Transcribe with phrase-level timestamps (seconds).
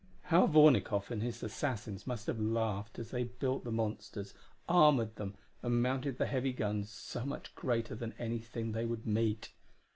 [0.23, 4.33] How Vornikoff and his assassins must have laughed as they built the monsters,
[4.67, 9.53] armored them, and mounted the heavy guns so much greater than anything they would meet!